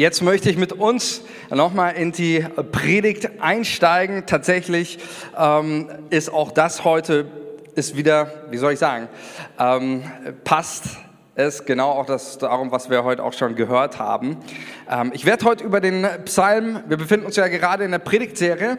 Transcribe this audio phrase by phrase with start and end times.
[0.00, 4.26] Jetzt möchte ich mit uns nochmal in die Predigt einsteigen.
[4.26, 5.00] Tatsächlich
[5.36, 7.26] ähm, ist auch das heute,
[7.74, 9.08] ist wieder, wie soll ich sagen,
[9.58, 10.04] ähm,
[10.44, 10.84] passt
[11.34, 14.36] es genau auch das darum, was wir heute auch schon gehört haben.
[14.88, 18.78] Ähm, ich werde heute über den Psalm, wir befinden uns ja gerade in der Predigtserie,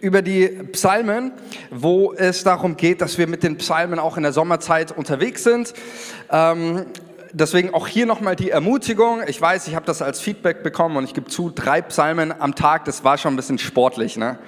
[0.00, 1.32] über die Psalmen,
[1.72, 5.74] wo es darum geht, dass wir mit den Psalmen auch in der Sommerzeit unterwegs sind.
[7.34, 9.22] Deswegen auch hier nochmal die Ermutigung.
[9.26, 12.54] Ich weiß, ich habe das als Feedback bekommen und ich gebe zu, drei Psalmen am
[12.54, 14.18] Tag, das war schon ein bisschen sportlich.
[14.18, 14.38] Ne?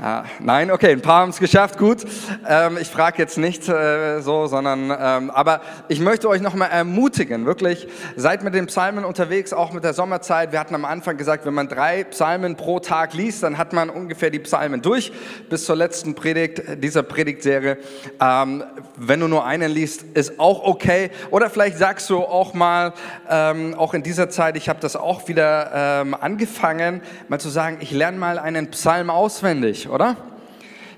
[0.00, 2.04] Ah, nein, okay, ein paar haben es geschafft, gut.
[2.48, 7.46] Ähm, ich frage jetzt nicht äh, so, sondern, ähm, aber ich möchte euch nochmal ermutigen,
[7.46, 10.52] wirklich, seid mit den Psalmen unterwegs, auch mit der Sommerzeit.
[10.52, 13.90] Wir hatten am Anfang gesagt, wenn man drei Psalmen pro Tag liest, dann hat man
[13.90, 15.12] ungefähr die Psalmen durch,
[15.48, 17.78] bis zur letzten Predigt dieser Predigtserie.
[18.20, 18.64] Ähm,
[18.96, 21.10] wenn du nur einen liest, ist auch okay.
[21.30, 22.92] Oder vielleicht sagst du auch mal,
[23.28, 25.70] ähm, auch in dieser Zeit, ich habe das auch wieder
[26.02, 30.16] ähm, angefangen, mal zu sagen, ich lerne mal einen Psalm auswendig auswendig, oder?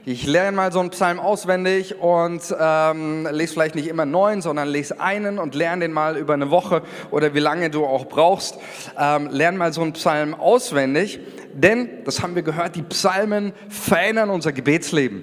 [0.06, 4.69] Ich lerne mal so einen Psalm auswendig und ähm, lese vielleicht nicht immer neun, sondern
[4.69, 8.58] lese einen und lerne den mal über eine Woche oder wie lange du auch brauchst.
[8.98, 11.20] Ähm, lerne mal so einen Psalm auswendig,
[11.55, 15.22] denn, das haben wir gehört, die Psalmen verändern unser Gebetsleben.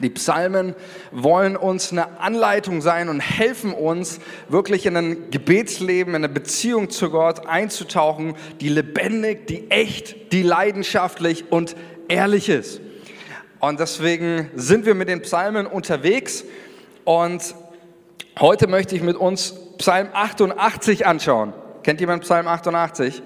[0.00, 0.76] Die Psalmen
[1.10, 6.88] wollen uns eine Anleitung sein und helfen uns, wirklich in ein Gebetsleben, in eine Beziehung
[6.90, 11.74] zu Gott einzutauchen, die lebendig, die echt, die leidenschaftlich und
[12.08, 12.80] ehrlich ist.
[13.60, 16.44] Und deswegen sind wir mit den Psalmen unterwegs
[17.04, 17.54] und
[18.38, 21.52] heute möchte ich mit uns Psalm 88 anschauen.
[21.82, 23.22] Kennt jemand Psalm 88?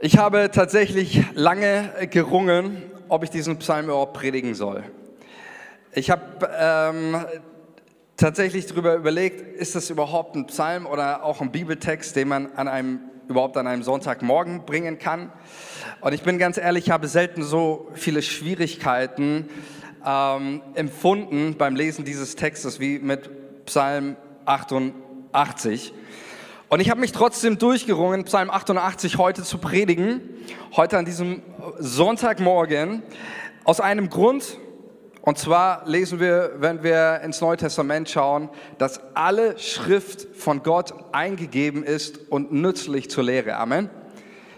[0.00, 4.84] Ich habe tatsächlich lange gerungen, ob ich diesen Psalm überhaupt predigen soll.
[5.92, 7.24] Ich habe ähm,
[8.16, 12.68] tatsächlich darüber überlegt, ist das überhaupt ein Psalm oder auch ein Bibeltext, den man an
[12.68, 15.32] einem, überhaupt an einem Sonntagmorgen bringen kann.
[16.00, 19.48] Und ich bin ganz ehrlich, ich habe selten so viele Schwierigkeiten
[20.04, 25.92] ähm, empfunden beim Lesen dieses Textes wie mit Psalm 88.
[26.68, 30.20] Und ich habe mich trotzdem durchgerungen, Psalm 88 heute zu predigen,
[30.76, 31.42] heute an diesem
[31.78, 33.02] Sonntagmorgen,
[33.64, 34.58] aus einem Grund,
[35.28, 40.94] und zwar lesen wir, wenn wir ins Neue Testament schauen, dass alle Schrift von Gott
[41.12, 43.58] eingegeben ist und nützlich zur Lehre.
[43.58, 43.90] Amen.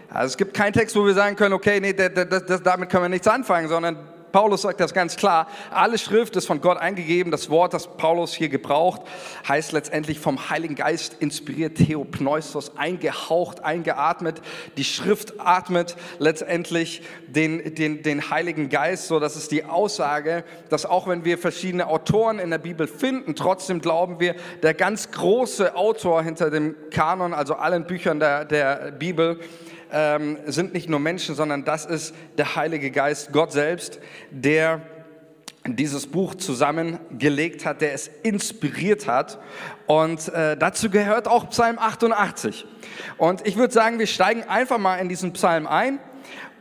[0.09, 3.03] Also es gibt keinen Text, wo wir sagen können, okay, nee, das, das, damit können
[3.03, 3.97] wir nichts anfangen, sondern
[4.31, 5.47] Paulus sagt das ganz klar.
[5.71, 7.31] Alle Schrift ist von Gott eingegeben.
[7.31, 9.01] Das Wort, das Paulus hier gebraucht,
[9.47, 14.41] heißt letztendlich vom Heiligen Geist inspiriert, Theopneustos, eingehaucht, eingeatmet.
[14.77, 19.07] Die Schrift atmet letztendlich den, den, den Heiligen Geist.
[19.07, 23.35] So, das ist die Aussage, dass auch wenn wir verschiedene Autoren in der Bibel finden,
[23.35, 28.91] trotzdem glauben wir, der ganz große Autor hinter dem Kanon, also allen Büchern der, der
[28.91, 29.39] Bibel,
[29.91, 34.81] ähm, sind nicht nur Menschen, sondern das ist der Heilige Geist, Gott selbst, der
[35.67, 39.39] dieses Buch zusammengelegt hat, der es inspiriert hat.
[39.85, 42.65] Und äh, dazu gehört auch Psalm 88.
[43.17, 45.99] Und ich würde sagen, wir steigen einfach mal in diesen Psalm ein.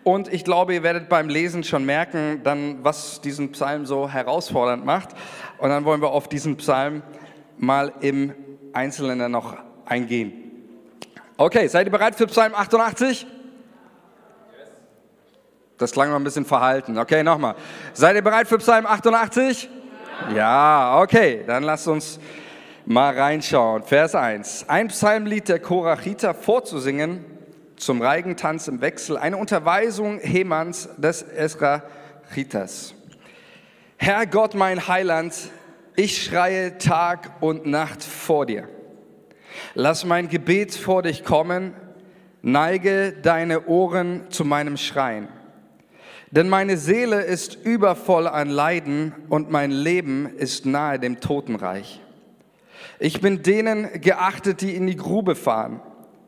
[0.02, 4.84] Und ich glaube, ihr werdet beim Lesen schon merken, dann, was diesen Psalm so herausfordernd
[4.84, 5.10] macht.
[5.58, 7.02] Und dann wollen wir auf diesen Psalm
[7.58, 8.34] mal im
[8.72, 10.49] Einzelnen noch eingehen.
[11.40, 13.26] Okay, seid ihr bereit für Psalm 88?
[15.78, 16.98] Das klang noch ein bisschen verhalten.
[16.98, 17.54] Okay, nochmal.
[17.94, 19.70] Seid ihr bereit für Psalm 88?
[20.34, 21.00] Ja.
[21.00, 22.20] okay, dann lasst uns
[22.84, 23.84] mal reinschauen.
[23.84, 24.68] Vers 1.
[24.68, 27.24] Ein Psalmlied der Korachiter vorzusingen
[27.76, 29.16] zum Reigentanz im Wechsel.
[29.16, 32.92] Eine Unterweisung Hemans des Esrachitas.
[33.96, 35.34] Herr Gott, mein Heiland,
[35.96, 38.68] ich schreie Tag und Nacht vor dir.
[39.74, 41.74] Lass mein Gebet vor dich kommen,
[42.42, 45.28] neige deine Ohren zu meinem Schreien.
[46.30, 52.00] Denn meine Seele ist übervoll an Leiden und mein Leben ist nahe dem Totenreich.
[53.00, 55.80] Ich bin denen geachtet, die in die Grube fahren.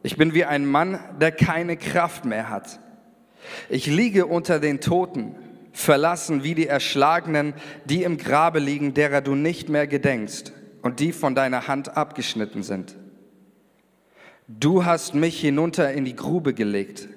[0.02, 2.80] Ich bin wie ein Mann, der keine Kraft mehr hat.
[3.68, 5.36] Ich liege unter den Toten,
[5.72, 7.54] verlassen wie die Erschlagenen,
[7.84, 10.52] die im Grabe liegen, derer du nicht mehr gedenkst
[10.82, 12.96] und die von deiner Hand abgeschnitten sind.
[14.48, 17.08] Du hast mich hinunter in die Grube gelegt,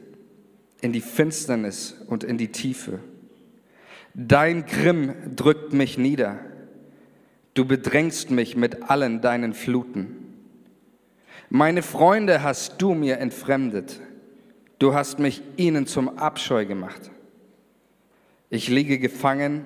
[0.81, 2.99] in die Finsternis und in die Tiefe.
[4.13, 6.39] Dein Grimm drückt mich nieder.
[7.53, 10.33] Du bedrängst mich mit allen deinen Fluten.
[11.49, 13.99] Meine Freunde hast du mir entfremdet.
[14.77, 17.11] Du hast mich ihnen zum Abscheu gemacht.
[18.49, 19.65] Ich liege gefangen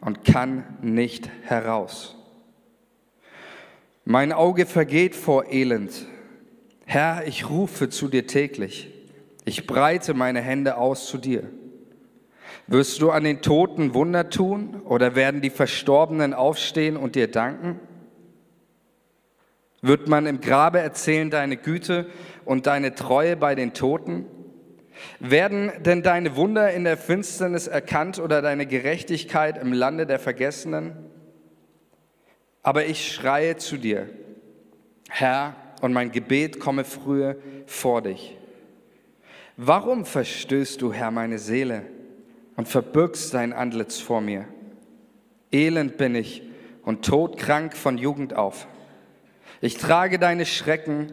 [0.00, 2.16] und kann nicht heraus.
[4.04, 6.06] Mein Auge vergeht vor Elend
[6.92, 8.90] Herr, ich rufe zu dir täglich.
[9.46, 11.48] Ich breite meine Hände aus zu dir.
[12.66, 17.80] Wirst du an den Toten Wunder tun oder werden die Verstorbenen aufstehen und dir danken?
[19.80, 22.10] Wird man im Grabe erzählen deine Güte
[22.44, 24.26] und deine Treue bei den Toten?
[25.18, 30.94] Werden denn deine Wunder in der Finsternis erkannt oder deine Gerechtigkeit im Lande der Vergessenen?
[32.62, 34.10] Aber ich schreie zu dir,
[35.08, 37.36] Herr, und mein Gebet komme früher
[37.66, 38.38] vor dich.
[39.56, 41.82] Warum verstößt du, Herr, meine Seele
[42.56, 44.46] und verbirgst dein Antlitz vor mir?
[45.50, 46.42] Elend bin ich
[46.84, 48.68] und todkrank von Jugend auf.
[49.60, 51.12] Ich trage deine Schrecken,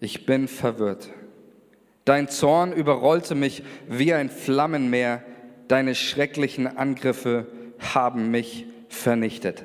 [0.00, 1.08] ich bin verwirrt.
[2.04, 5.22] Dein Zorn überrollte mich wie ein Flammenmeer,
[5.68, 7.46] deine schrecklichen Angriffe
[7.94, 9.64] haben mich vernichtet.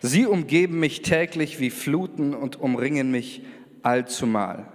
[0.00, 3.42] Sie umgeben mich täglich wie Fluten und umringen mich
[3.82, 4.66] allzumal.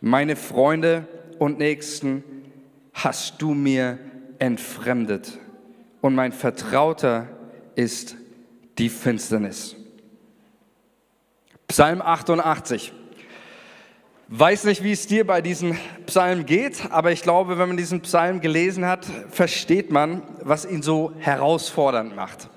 [0.00, 1.06] Meine Freunde
[1.38, 2.24] und Nächsten
[2.92, 3.98] hast du mir
[4.38, 5.38] entfremdet
[6.00, 7.28] und mein Vertrauter
[7.74, 8.16] ist
[8.78, 9.76] die Finsternis.
[11.68, 12.92] Psalm 88.
[14.28, 15.76] Weiß nicht, wie es dir bei diesem
[16.06, 20.82] Psalm geht, aber ich glaube, wenn man diesen Psalm gelesen hat, versteht man, was ihn
[20.82, 22.48] so herausfordernd macht.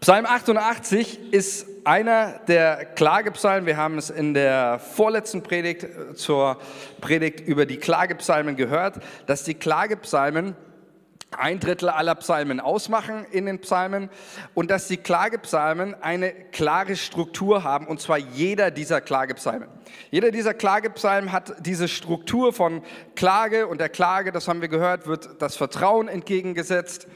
[0.00, 3.66] Psalm 88 ist einer der Klagepsalmen.
[3.66, 6.58] Wir haben es in der vorletzten Predigt äh, zur
[7.02, 10.56] Predigt über die Klagepsalmen gehört, dass die Klagepsalmen
[11.36, 14.10] ein Drittel aller Psalmen ausmachen in den Psalmen
[14.54, 19.68] und dass die Klagepsalmen eine klare Struktur haben und zwar jeder dieser Klagepsalmen.
[20.10, 22.82] Jeder dieser Klagepsalmen hat diese Struktur von
[23.14, 27.06] Klage und der Klage, das haben wir gehört, wird das Vertrauen entgegengesetzt.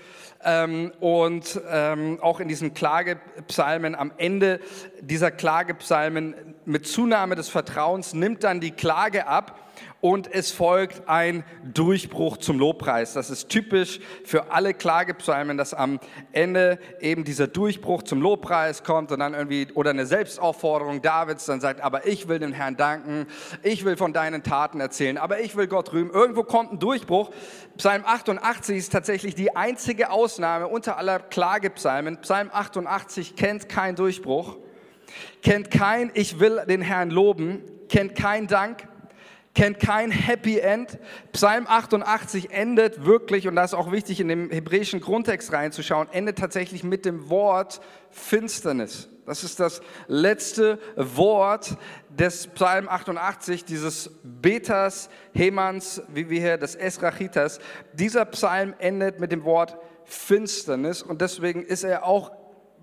[0.46, 4.60] Ähm, und ähm, auch in diesen Klagepsalmen, am Ende
[5.00, 6.34] dieser Klagepsalmen
[6.67, 9.58] mit Zunahme des Vertrauens nimmt dann die Klage ab
[10.05, 13.15] und es folgt ein Durchbruch zum Lobpreis.
[13.15, 15.99] Das ist typisch für alle Klagepsalmen, dass am
[16.33, 21.62] Ende eben dieser Durchbruch zum Lobpreis kommt und dann irgendwie oder eine Selbstaufforderung Davids dann
[21.62, 23.27] sagt, aber ich will dem Herrn danken,
[23.62, 26.12] ich will von deinen Taten erzählen, aber ich will Gott rühmen.
[26.12, 27.31] Irgendwo kommt ein Durchbruch.
[27.79, 32.19] Psalm 88 ist tatsächlich die einzige Ausnahme unter aller Klagepsalmen.
[32.21, 34.59] Psalm 88 kennt keinen Durchbruch,
[35.41, 38.87] kennt kein Ich will den Herrn loben, kennt keinen Dank,
[39.55, 40.99] kennt kein Happy End.
[41.33, 46.39] Psalm 88 endet wirklich, und das ist auch wichtig, in dem hebräischen Grundtext reinzuschauen, endet
[46.39, 47.81] tatsächlich mit dem Wort
[48.11, 49.09] Finsternis.
[49.27, 51.79] Das ist das letzte Wort
[52.11, 57.59] des Psalm 88, dieses Betas, Hemans, wie wir hier, des Esrachitas.
[57.95, 62.33] Dieser Psalm endet mit dem Wort Finsternis und deswegen ist er auch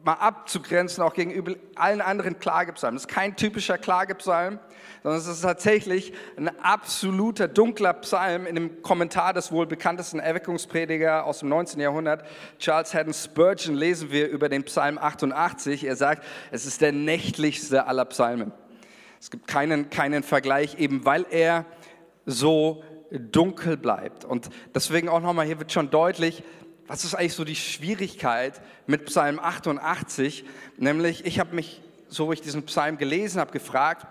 [0.03, 2.95] mal abzugrenzen, auch gegenüber allen anderen Klagepsalmen.
[2.95, 4.59] Das ist kein typischer Klagepsalm,
[5.03, 8.45] sondern es ist tatsächlich ein absoluter dunkler Psalm.
[8.45, 11.79] In dem Kommentar des wohl bekanntesten Erweckungsprediger aus dem 19.
[11.79, 12.25] Jahrhundert,
[12.57, 15.83] Charles Haddon Spurgeon, lesen wir über den Psalm 88.
[15.83, 18.51] Er sagt, es ist der nächtlichste aller Psalmen.
[19.19, 21.65] Es gibt keinen, keinen Vergleich, eben weil er
[22.25, 24.25] so dunkel bleibt.
[24.25, 26.43] Und deswegen auch nochmal, hier wird schon deutlich,
[26.91, 30.43] was ist eigentlich so die Schwierigkeit mit Psalm 88?
[30.75, 34.05] Nämlich, ich habe mich, so wie ich diesen Psalm gelesen habe, gefragt,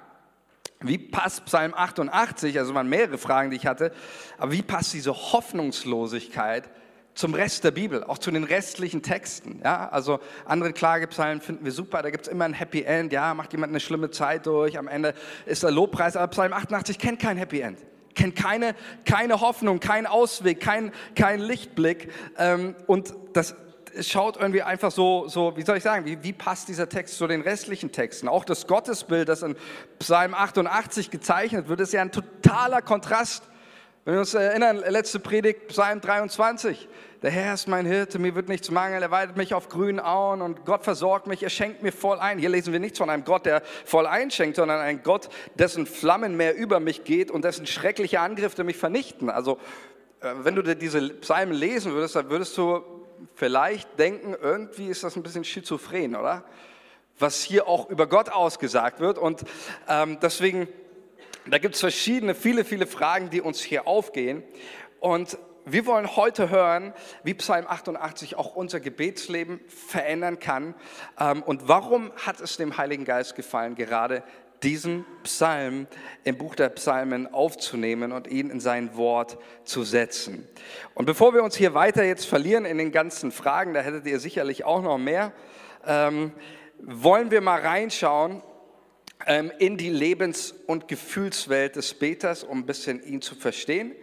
[0.80, 3.92] wie passt Psalm 88, also waren mehrere Fragen, die ich hatte,
[4.38, 6.70] aber wie passt diese Hoffnungslosigkeit
[7.12, 9.60] zum Rest der Bibel, auch zu den restlichen Texten.
[9.62, 9.90] Ja?
[9.90, 13.52] Also andere Klagepsalmen finden wir super, da gibt es immer ein Happy End, ja, macht
[13.52, 15.12] jemand eine schlimme Zeit durch, am Ende
[15.44, 17.78] ist der Lobpreis, aber Psalm 88 kennt kein Happy End
[18.20, 18.74] kennt keine,
[19.06, 22.12] keine Hoffnung, keinen Ausweg, kein, kein Lichtblick.
[22.36, 23.56] Ähm, und das
[24.02, 27.26] schaut irgendwie einfach so, so wie soll ich sagen, wie, wie passt dieser Text zu
[27.26, 28.28] den restlichen Texten?
[28.28, 29.56] Auch das Gottesbild, das in
[29.98, 33.44] Psalm 88 gezeichnet wird, ist ja ein totaler Kontrast.
[34.06, 36.88] Wenn wir uns erinnern, letzte Predigt, Psalm 23.
[37.20, 40.40] Der Herr ist mein Hirte, mir wird nichts mangeln, er weidet mich auf grünen Auen
[40.40, 42.38] und Gott versorgt mich, er schenkt mir voll ein.
[42.38, 46.54] Hier lesen wir nichts von einem Gott, der voll einschenkt, sondern ein Gott, dessen Flammenmeer
[46.54, 49.28] über mich geht und dessen schreckliche Angriffe mich vernichten.
[49.28, 49.58] Also,
[50.22, 52.82] äh, wenn du diese Psalmen lesen würdest, dann würdest du
[53.34, 56.44] vielleicht denken, irgendwie ist das ein bisschen schizophren, oder?
[57.18, 59.18] Was hier auch über Gott ausgesagt wird.
[59.18, 59.44] Und
[59.90, 60.68] ähm, deswegen,
[61.52, 64.42] da gibt es verschiedene, viele, viele Fragen, die uns hier aufgehen.
[65.00, 70.74] Und wir wollen heute hören, wie Psalm 88 auch unser Gebetsleben verändern kann.
[71.18, 74.22] Ähm, und warum hat es dem Heiligen Geist gefallen, gerade
[74.62, 75.86] diesen Psalm
[76.24, 80.46] im Buch der Psalmen aufzunehmen und ihn in sein Wort zu setzen.
[80.94, 84.20] Und bevor wir uns hier weiter jetzt verlieren in den ganzen Fragen, da hättet ihr
[84.20, 85.32] sicherlich auch noch mehr,
[85.86, 86.32] ähm,
[86.78, 88.42] wollen wir mal reinschauen,
[89.58, 93.94] in die Lebens- und Gefühlswelt des Beters, um ein bisschen ihn zu verstehen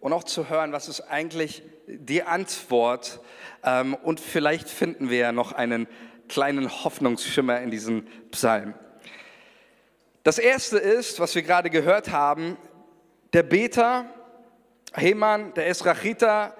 [0.00, 3.20] und auch zu hören, was ist eigentlich die Antwort.
[3.62, 5.86] Ähm, und vielleicht finden wir ja noch einen
[6.28, 8.74] kleinen Hoffnungsschimmer in diesem Psalm.
[10.22, 12.56] Das erste ist, was wir gerade gehört haben,
[13.32, 14.06] der Beter,
[14.94, 16.56] Heman, der Esrachiter,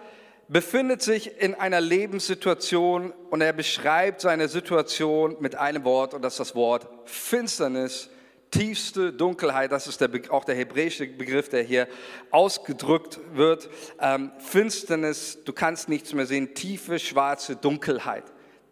[0.49, 6.35] befindet sich in einer Lebenssituation und er beschreibt seine Situation mit einem Wort und das
[6.35, 8.11] ist das Wort Finsternis,
[8.51, 9.73] tiefste Dunkelheit.
[9.73, 11.89] Das ist der, auch der hebräische Begriff, der hier
[12.31, 13.69] ausgedrückt wird.
[14.01, 18.25] Ähm, Finsternis, du kannst nichts mehr sehen, tiefe schwarze Dunkelheit.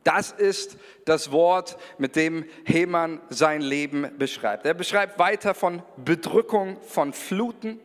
[0.05, 4.67] Das ist das Wort, mit dem Heman sein Leben beschreibt.
[4.67, 7.81] Er beschreibt weiter von Bedrückung, von Fluten.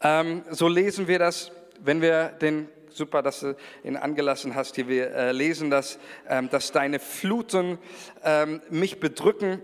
[0.00, 1.50] Ähm, so lesen wir das,
[1.80, 4.74] wenn wir den super, dass du ihn angelassen hast.
[4.74, 5.98] Hier wir äh, lesen das,
[6.28, 7.78] ähm, dass deine Fluten
[8.24, 9.60] ähm, mich bedrücken.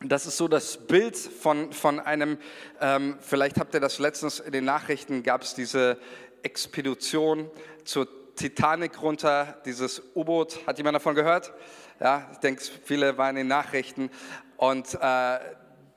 [0.00, 2.38] Das ist so das Bild von, von einem,
[2.80, 5.98] ähm, vielleicht habt ihr das letztens in den Nachrichten, gab es diese
[6.42, 7.50] Expedition
[7.84, 10.66] zur Titanic runter, dieses U-Boot.
[10.66, 11.52] Hat jemand davon gehört?
[11.98, 14.10] Ja, ich denke, viele waren in den Nachrichten.
[14.56, 15.38] Und äh,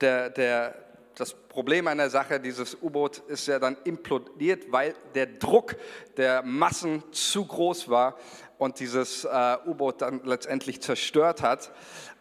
[0.00, 0.74] der, der,
[1.16, 5.76] das Problem an der Sache, dieses U-Boot ist ja dann implodiert, weil der Druck
[6.16, 8.16] der Massen zu groß war
[8.58, 11.72] und dieses äh, U-Boot dann letztendlich zerstört hat.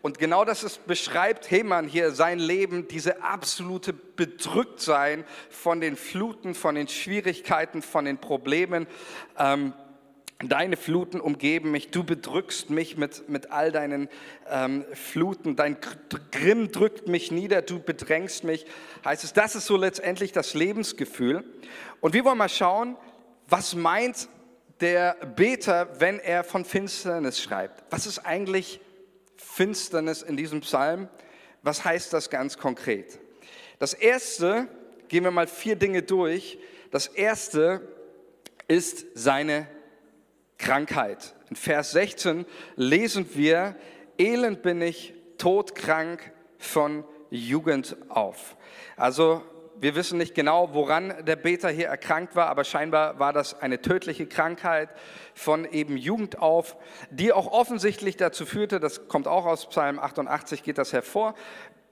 [0.01, 6.55] Und genau das ist, beschreibt Hemann hier sein Leben, diese absolute Bedrücktsein von den Fluten,
[6.55, 8.87] von den Schwierigkeiten, von den Problemen.
[9.37, 9.73] Ähm,
[10.43, 14.09] Deine Fluten umgeben mich, du bedrückst mich mit, mit all deinen
[14.49, 15.77] ähm, Fluten, dein
[16.31, 18.65] Grimm drückt mich nieder, du bedrängst mich.
[19.05, 21.43] Heißt es, das ist so letztendlich das Lebensgefühl.
[21.99, 22.97] Und wir wollen mal schauen,
[23.47, 24.29] was meint
[24.79, 27.83] der Beter, wenn er von Finsternis schreibt?
[27.91, 28.79] Was ist eigentlich
[29.35, 31.07] Finsternis in diesem Psalm?
[31.61, 33.19] Was heißt das ganz konkret?
[33.77, 34.67] Das erste,
[35.07, 36.57] gehen wir mal vier Dinge durch.
[36.89, 37.87] Das erste
[38.67, 39.67] ist seine
[40.61, 41.35] Krankheit.
[41.49, 43.75] In Vers 16 lesen wir,
[44.17, 48.55] elend bin ich, todkrank von Jugend auf.
[48.95, 49.41] Also
[49.79, 53.81] wir wissen nicht genau, woran der Beter hier erkrankt war, aber scheinbar war das eine
[53.81, 54.89] tödliche Krankheit
[55.33, 56.77] von eben Jugend auf,
[57.09, 61.33] die auch offensichtlich dazu führte, das kommt auch aus Psalm 88, geht das hervor,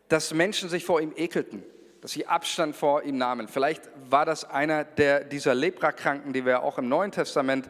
[0.07, 1.63] dass Menschen sich vor ihm ekelten,
[2.01, 3.47] dass sie Abstand vor ihm nahmen.
[3.47, 7.69] Vielleicht war das einer der, dieser Leprakranken, die wir auch im Neuen Testament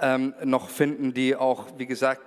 [0.00, 2.22] ähm, noch finden, die auch, wie gesagt,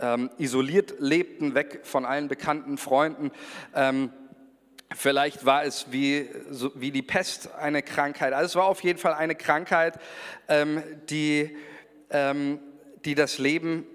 [0.00, 3.30] ähm, isoliert lebten, weg von allen bekannten Freunden.
[3.74, 4.10] Ähm,
[4.94, 8.32] vielleicht war es wie, so, wie die Pest eine Krankheit.
[8.32, 9.98] Also es war auf jeden Fall eine Krankheit,
[10.48, 11.56] ähm, die,
[12.10, 12.58] ähm,
[13.04, 13.86] die das Leben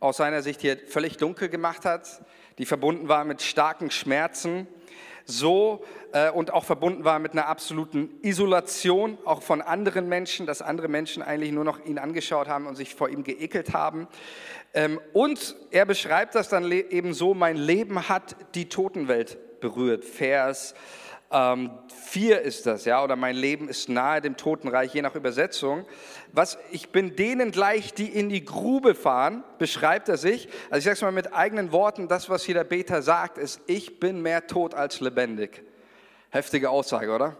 [0.00, 2.22] aus seiner Sicht hier völlig dunkel gemacht hat,
[2.58, 4.66] die verbunden war mit starken Schmerzen
[5.28, 10.62] so äh, und auch verbunden war mit einer absoluten Isolation, auch von anderen Menschen, dass
[10.62, 14.08] andere Menschen eigentlich nur noch ihn angeschaut haben und sich vor ihm geekelt haben.
[14.74, 20.04] Ähm, und er beschreibt das dann eben so, mein Leben hat die Totenwelt berührt.
[20.04, 20.74] Vers
[21.30, 25.84] ähm, 4 ist das, ja, oder mein Leben ist nahe dem Totenreich, je nach Übersetzung.
[26.32, 30.48] Was ich bin denen gleich, die in die Grube fahren, beschreibt er sich.
[30.70, 33.60] Also ich sage es mal mit eigenen Worten, das, was hier der Beter sagt, ist,
[33.66, 35.62] ich bin mehr tot als lebendig.
[36.30, 37.36] Heftige Aussage, oder?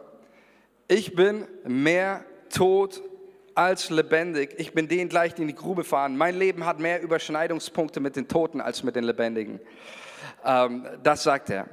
[0.86, 3.02] Ich bin mehr tot
[3.54, 4.54] als lebendig.
[4.58, 6.16] Ich bin denen gleich, die in die Grube fahren.
[6.16, 9.60] Mein Leben hat mehr Überschneidungspunkte mit den Toten als mit den Lebendigen.
[10.44, 11.68] Ähm, das sagt er.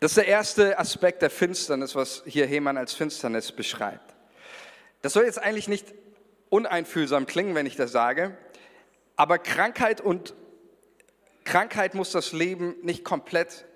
[0.00, 4.14] Das ist der erste Aspekt der Finsternis, was hier Hemann als Finsternis beschreibt.
[5.02, 5.94] Das soll jetzt eigentlich nicht
[6.48, 8.36] uneinfühlsam klingen, wenn ich das sage,
[9.16, 10.34] aber Krankheit und
[11.44, 13.66] Krankheit muss das Leben nicht komplett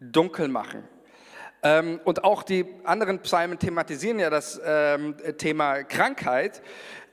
[0.00, 0.86] dunkel machen.
[1.62, 6.62] Ähm, und auch die anderen Psalmen thematisieren ja das ähm, Thema Krankheit.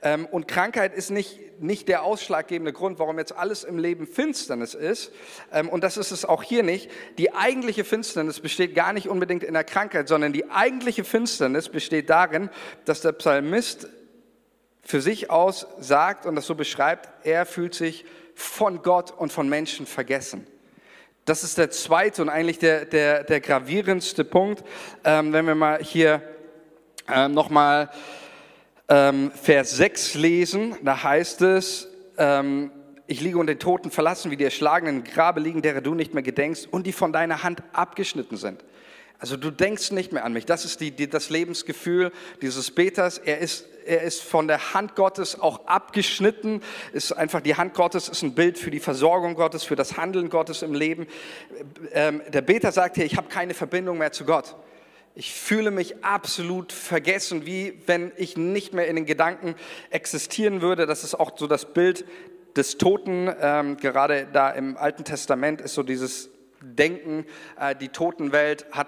[0.01, 4.75] Ähm, und Krankheit ist nicht, nicht der ausschlaggebende Grund, warum jetzt alles im Leben Finsternis
[4.75, 5.11] ist.
[5.71, 6.91] Und das ist es auch hier nicht.
[7.17, 12.11] Die eigentliche Finsternis besteht gar nicht unbedingt in der Krankheit, sondern die eigentliche Finsternis besteht
[12.11, 12.51] darin,
[12.85, 13.89] dass der Psalmist
[14.83, 19.49] für sich aus sagt und das so beschreibt, er fühlt sich von Gott und von
[19.49, 20.47] Menschen vergessen.
[21.27, 24.63] Das ist der zweite und eigentlich der, der, der gravierendste Punkt.
[25.03, 26.21] Ähm, wenn wir mal hier
[27.13, 27.89] ähm, nochmal
[28.87, 32.71] ähm, Vers 6 lesen, da heißt es, ähm,
[33.07, 36.23] ich liege unter den Toten verlassen, wie die Erschlagenen Grabe liegen, derer du nicht mehr
[36.23, 38.63] gedenkst und die von deiner Hand abgeschnitten sind.
[39.19, 40.45] Also du denkst nicht mehr an mich.
[40.45, 43.17] Das ist die, die, das Lebensgefühl dieses Beters.
[43.17, 46.61] Er ist er ist von der Hand Gottes auch abgeschnitten.
[46.93, 50.29] Ist einfach die Hand Gottes ist ein Bild für die Versorgung Gottes, für das Handeln
[50.29, 51.07] Gottes im Leben.
[51.93, 54.55] Ähm, der Beter sagt hier, ich habe keine Verbindung mehr zu Gott.
[55.15, 59.55] Ich fühle mich absolut vergessen, wie wenn ich nicht mehr in den Gedanken
[59.89, 60.85] existieren würde.
[60.85, 62.05] Das ist auch so das Bild
[62.55, 63.33] des Toten.
[63.41, 66.29] Ähm, gerade da im Alten Testament ist so dieses
[66.61, 67.25] Denken,
[67.59, 68.87] äh, die Totenwelt hat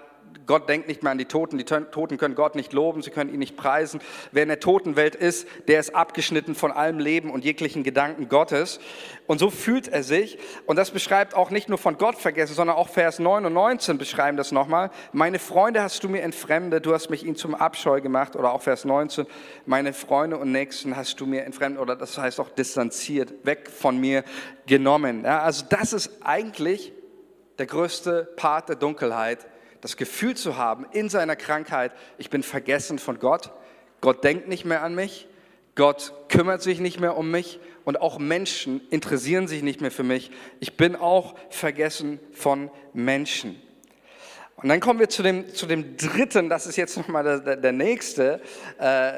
[0.50, 3.32] Gott denkt nicht mehr an die Toten, die Toten können Gott nicht loben, sie können
[3.32, 4.00] ihn nicht preisen.
[4.32, 8.80] Wer in der Totenwelt ist, der ist abgeschnitten von allem Leben und jeglichen Gedanken Gottes.
[9.28, 10.38] Und so fühlt er sich.
[10.66, 13.96] Und das beschreibt auch nicht nur von Gott vergessen, sondern auch Vers 9 und 19
[13.96, 14.90] beschreiben das nochmal.
[15.12, 18.34] Meine Freunde hast du mir entfremdet, du hast mich ihnen zum Abscheu gemacht.
[18.34, 19.26] Oder auch Vers 19,
[19.66, 21.80] meine Freunde und Nächsten hast du mir entfremdet.
[21.80, 24.24] Oder das heißt auch distanziert, weg von mir
[24.66, 25.22] genommen.
[25.24, 26.92] Ja, also das ist eigentlich
[27.60, 29.46] der größte Part der Dunkelheit
[29.80, 33.50] das Gefühl zu haben in seiner Krankheit, ich bin vergessen von Gott,
[34.00, 35.28] Gott denkt nicht mehr an mich,
[35.74, 40.02] Gott kümmert sich nicht mehr um mich und auch Menschen interessieren sich nicht mehr für
[40.02, 40.30] mich.
[40.58, 43.60] Ich bin auch vergessen von Menschen.
[44.56, 47.72] Und dann kommen wir zu dem, zu dem dritten, das ist jetzt nochmal der, der,
[47.72, 48.42] nächste,
[48.78, 49.12] äh,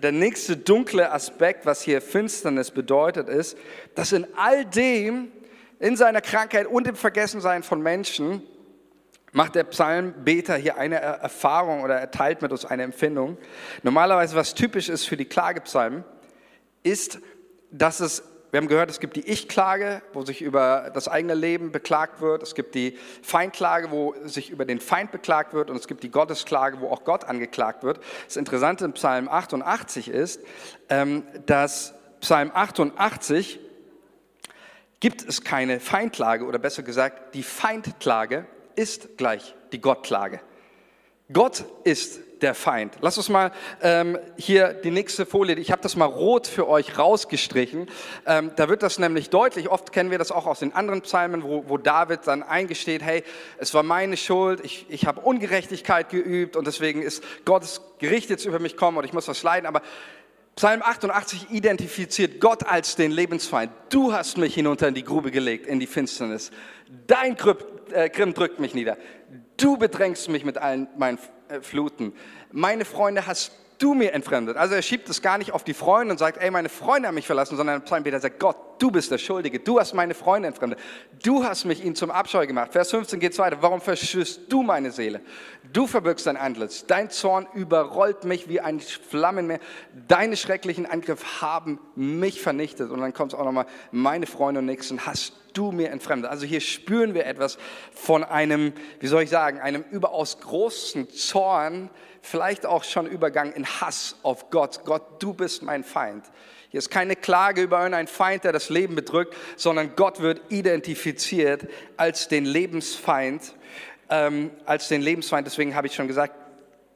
[0.00, 3.58] der nächste dunkle Aspekt, was hier Finsternis bedeutet, ist,
[3.96, 5.32] dass in all dem,
[5.80, 8.42] in seiner Krankheit und im Vergessensein von Menschen,
[9.34, 13.36] macht der Psalmbeter hier eine Erfahrung oder er teilt mit uns eine Empfindung.
[13.82, 16.04] Normalerweise, was typisch ist für die Klagepsalmen,
[16.84, 17.18] ist,
[17.72, 18.22] dass es,
[18.52, 22.44] wir haben gehört, es gibt die Ich-Klage, wo sich über das eigene Leben beklagt wird.
[22.44, 25.68] Es gibt die Feindklage, wo sich über den Feind beklagt wird.
[25.68, 27.98] Und es gibt die Gottesklage, wo auch Gott angeklagt wird.
[28.26, 30.40] Das Interessante in Psalm 88 ist,
[30.88, 33.58] ähm, dass Psalm 88
[35.00, 38.46] gibt es keine Feindklage oder besser gesagt, die Feindklage
[38.76, 40.40] ist gleich die Gottklage.
[41.32, 42.98] Gott ist der Feind.
[43.00, 46.98] Lass uns mal ähm, hier die nächste Folie, ich habe das mal rot für euch
[46.98, 47.88] rausgestrichen.
[48.26, 51.42] Ähm, da wird das nämlich deutlich, oft kennen wir das auch aus den anderen Psalmen,
[51.42, 53.24] wo, wo David dann eingesteht, hey,
[53.56, 58.44] es war meine Schuld, ich, ich habe Ungerechtigkeit geübt und deswegen ist Gottes Gericht jetzt
[58.44, 59.66] über mich kommen und ich muss was leiden.
[59.66, 59.80] Aber
[60.56, 63.72] Psalm 88 identifiziert Gott als den Lebensfeind.
[63.88, 66.52] Du hast mich hinunter in die Grube gelegt, in die Finsternis.
[67.06, 67.36] Dein
[67.92, 68.96] äh, Grimm drückt mich nieder.
[69.56, 71.18] Du bedrängst mich mit allen meinen
[71.48, 72.12] äh, Fluten.
[72.52, 74.56] Meine Freunde hast du mir entfremdet.
[74.56, 77.14] Also er schiebt es gar nicht auf die Freunde und sagt, ey, meine Freunde haben
[77.14, 80.78] mich verlassen, sondern Psalmbeter sagt, Gott, du bist der Schuldige, du hast meine Freunde entfremdet,
[81.22, 82.72] du hast mich ihnen zum Abscheu gemacht.
[82.72, 85.20] Vers 15 geht weiter, warum verschüsst du meine Seele?
[85.72, 89.60] Du verbirgst dein Antlitz, dein Zorn überrollt mich wie ein Flammenmeer,
[90.08, 92.90] deine schrecklichen Angriffe haben mich vernichtet.
[92.90, 96.30] Und dann kommt es auch nochmal, meine Freunde und Nächsten hast du mir entfremdet.
[96.30, 97.58] Also hier spüren wir etwas
[97.92, 101.90] von einem, wie soll ich sagen, einem überaus großen Zorn,
[102.24, 104.80] vielleicht auch schon Übergang in Hass auf Gott.
[104.84, 106.24] Gott, du bist mein Feind.
[106.70, 111.68] Hier ist keine Klage über einen Feind, der das Leben bedrückt, sondern Gott wird identifiziert
[111.98, 113.54] als den Lebensfeind,
[114.08, 115.46] ähm, als den Lebensfeind.
[115.46, 116.34] Deswegen habe ich schon gesagt,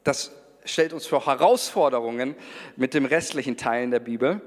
[0.03, 0.33] das
[0.64, 2.35] stellt uns vor Herausforderungen
[2.77, 4.41] mit dem restlichen Teilen der Bibel.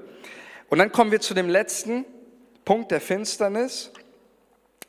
[0.68, 2.04] Und dann kommen wir zu dem letzten
[2.64, 3.92] Punkt der Finsternis.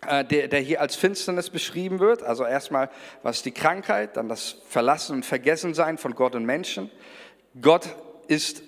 [0.08, 2.24] Äh, der, der hier als Finsternis beschrieben wird.
[2.24, 2.90] Also erstmal,
[3.22, 6.90] was die Krankheit, dann das Verlassen und Vergessensein von Gott und Menschen.
[7.62, 7.96] Gott
[8.28, 8.64] ist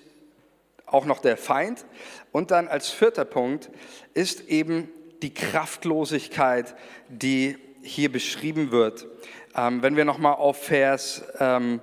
[0.85, 1.85] auch noch der Feind.
[2.31, 3.69] Und dann als vierter Punkt
[4.13, 4.89] ist eben
[5.21, 6.75] die Kraftlosigkeit,
[7.09, 9.07] die hier beschrieben wird.
[9.55, 11.81] Ähm, wenn wir nochmal auf Vers ähm,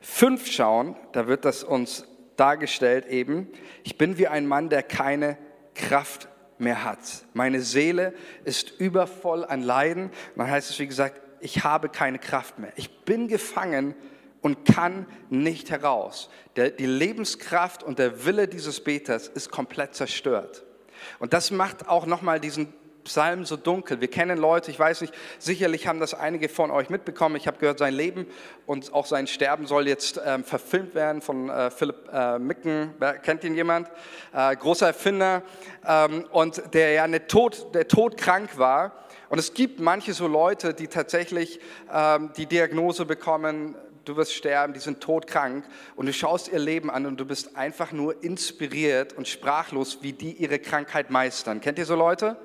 [0.00, 3.48] 5 schauen, da wird das uns dargestellt eben,
[3.84, 5.38] ich bin wie ein Mann, der keine
[5.74, 6.28] Kraft
[6.58, 6.98] mehr hat.
[7.32, 8.14] Meine Seele
[8.44, 10.04] ist übervoll an Leiden.
[10.04, 12.72] Und dann heißt es, wie gesagt, ich habe keine Kraft mehr.
[12.76, 13.94] Ich bin gefangen
[14.40, 16.30] und kann nicht heraus.
[16.56, 20.64] Der, die Lebenskraft und der Wille dieses Beters ist komplett zerstört.
[21.18, 22.72] Und das macht auch nochmal diesen
[23.04, 24.00] Psalm so dunkel.
[24.00, 27.36] Wir kennen Leute, ich weiß nicht, sicherlich haben das einige von euch mitbekommen.
[27.36, 28.26] Ich habe gehört, sein Leben
[28.66, 32.94] und auch sein Sterben soll jetzt ähm, verfilmt werden von äh, Philipp äh, Micken.
[33.22, 33.88] Kennt ihn jemand?
[34.32, 35.42] Äh, großer Erfinder
[35.86, 39.04] ähm, und der ja eine Tod, der todkrank war.
[39.28, 41.60] Und es gibt manche so Leute, die tatsächlich
[41.92, 45.64] ähm, die Diagnose bekommen, du wirst sterben, die sind todkrank
[45.96, 50.12] und du schaust ihr Leben an und du bist einfach nur inspiriert und sprachlos, wie
[50.12, 51.60] die ihre Krankheit meistern.
[51.60, 52.36] Kennt ihr so Leute?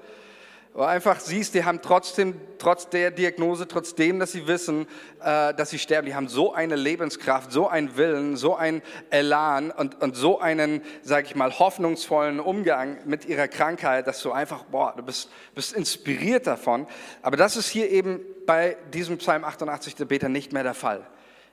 [0.73, 4.87] Wo einfach siehst, die haben trotzdem, trotz der Diagnose, trotzdem, dass sie wissen,
[5.21, 9.71] äh, dass sie sterben, die haben so eine Lebenskraft, so einen Willen, so einen Elan
[9.71, 14.63] und, und so einen, sage ich mal, hoffnungsvollen Umgang mit ihrer Krankheit, dass du einfach,
[14.65, 16.85] boah, du bist, bist inspiriert davon.
[17.23, 21.05] Aber das ist hier eben bei diesem Psalm 88 der Beter nicht mehr der Fall.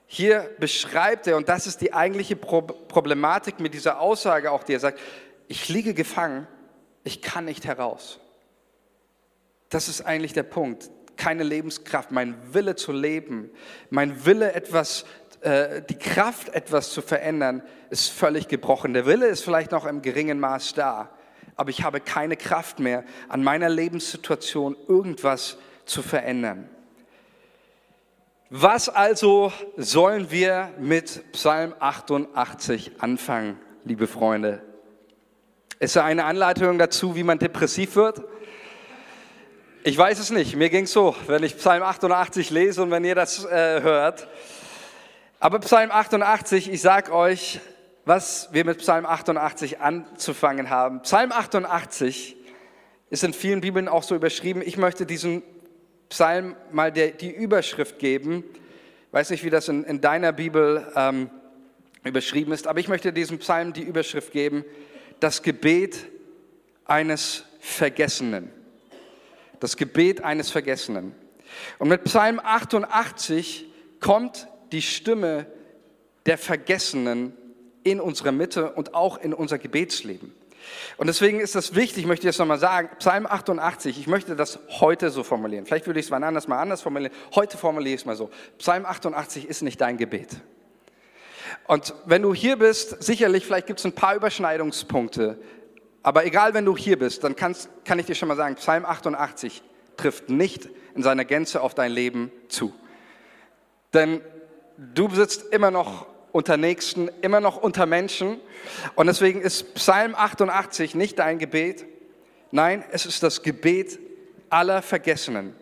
[0.05, 4.79] Hier beschreibt er, und das ist die eigentliche Problematik mit dieser Aussage auch, die er
[4.79, 4.99] sagt,
[5.47, 6.47] ich liege gefangen,
[7.03, 8.19] ich kann nicht heraus.
[9.69, 10.89] Das ist eigentlich der Punkt.
[11.17, 13.49] Keine Lebenskraft, mein Wille zu leben,
[13.89, 15.05] mein Wille etwas,
[15.41, 18.93] äh, die Kraft etwas zu verändern, ist völlig gebrochen.
[18.93, 21.09] Der Wille ist vielleicht noch im geringen Maß da,
[21.55, 26.69] aber ich habe keine Kraft mehr, an meiner Lebenssituation irgendwas zu verändern.
[28.49, 34.61] Was also sollen wir mit Psalm 88 anfangen, liebe Freunde?
[35.79, 38.23] Ist da eine Anleitung dazu, wie man depressiv wird?
[39.87, 40.57] Ich weiß es nicht.
[40.57, 44.27] Mir ging es so, wenn ich Psalm 88 lese und wenn ihr das äh, hört.
[45.39, 47.61] Aber Psalm 88, ich sag euch,
[48.03, 51.03] was wir mit Psalm 88 anzufangen haben.
[51.03, 52.35] Psalm 88
[53.11, 54.61] ist in vielen Bibeln auch so überschrieben.
[54.61, 55.41] Ich möchte diesen
[56.09, 58.43] Psalm mal der, die Überschrift geben.
[59.07, 61.29] Ich weiß nicht, wie das in, in deiner Bibel ähm,
[62.03, 64.65] überschrieben ist, aber ich möchte diesem Psalm die Überschrift geben,
[65.21, 66.09] das Gebet
[66.83, 68.51] eines Vergessenen.
[69.59, 71.13] Das Gebet eines Vergessenen.
[71.79, 73.65] Und mit Psalm 88
[73.99, 75.47] kommt die Stimme
[76.25, 77.33] der Vergessenen
[77.83, 80.33] in unserer Mitte und auch in unser Gebetsleben.
[80.97, 84.59] Und deswegen ist das wichtig, ich möchte jetzt nochmal sagen, Psalm 88, ich möchte das
[84.67, 85.65] heute so formulieren.
[85.65, 87.13] Vielleicht würde ich es wann anders mal anders formulieren.
[87.35, 88.29] Heute formuliere ich es mal so.
[88.57, 90.41] Psalm 88 ist nicht dein Gebet.
[91.67, 95.37] Und wenn du hier bist, sicherlich, vielleicht gibt es ein paar Überschneidungspunkte.
[96.07, 98.85] Aber egal, wenn du hier bist, dann kannst, kann ich dir schon mal sagen, Psalm
[98.85, 99.61] 88
[99.97, 102.73] trifft nicht in seiner Gänze auf dein Leben zu.
[103.93, 104.21] Denn
[104.77, 108.39] du sitzt immer noch unter Nächsten, immer noch unter Menschen.
[108.95, 111.85] Und deswegen ist Psalm 88 nicht dein Gebet.
[112.51, 113.99] Nein, es ist das Gebet
[114.49, 115.57] aller Vergessenen.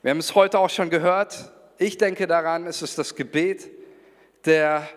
[0.00, 1.52] Wir haben es heute auch schon gehört.
[1.76, 3.68] Ich denke daran, es ist das Gebet
[4.46, 4.88] der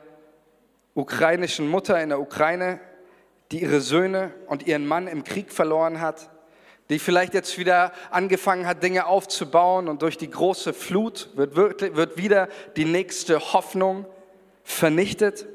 [0.93, 2.79] ukrainischen Mutter in der Ukraine,
[3.51, 6.29] die ihre Söhne und ihren Mann im Krieg verloren hat,
[6.89, 12.17] die vielleicht jetzt wieder angefangen hat, Dinge aufzubauen und durch die große Flut wird, wird
[12.17, 14.05] wieder die nächste Hoffnung
[14.63, 15.45] vernichtet.